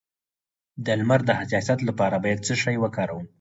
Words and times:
د 0.85 0.87
لمر 0.99 1.21
د 1.27 1.31
حساسیت 1.39 1.79
لپاره 1.89 2.15
باید 2.23 2.39
څه 2.47 2.53
شی 2.63 2.75
وکاروم؟ 2.83 3.25